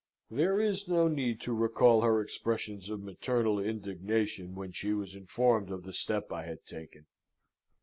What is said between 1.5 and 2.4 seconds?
recall her